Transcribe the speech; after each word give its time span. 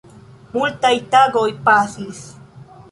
Multaj 0.53 0.93
tagoj 1.13 1.47
pasis. 1.69 2.25